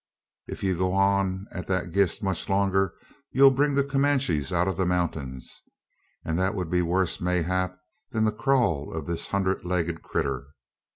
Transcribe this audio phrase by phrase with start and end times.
[0.49, 2.95] Ef you go on at that grist much longer,
[3.31, 5.61] ye'll bring the Kumanchees out o' thur mountains,
[6.25, 7.77] an that 'ud be wuss mayhap
[8.09, 10.55] than the crawl o' this hunderd legged critter.